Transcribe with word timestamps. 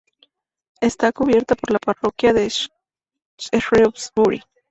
Está 0.79 1.11
cubierta 1.11 1.53
por 1.53 1.69
la 1.69 1.77
parroquia 1.77 2.33
de 2.33 2.51
Shrewsbury. 3.37 4.41